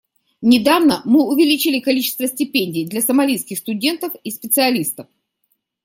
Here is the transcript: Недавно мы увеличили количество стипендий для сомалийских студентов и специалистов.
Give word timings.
Недавно 0.41 1.03
мы 1.05 1.27
увеличили 1.31 1.79
количество 1.79 2.25
стипендий 2.25 2.87
для 2.87 3.01
сомалийских 3.03 3.59
студентов 3.59 4.13
и 4.23 4.31
специалистов. 4.31 5.05